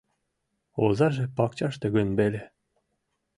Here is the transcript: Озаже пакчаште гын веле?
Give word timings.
Озаже 0.83 1.25
пакчаште 1.37 1.85
гын 1.95 2.09
веле? 2.19 2.43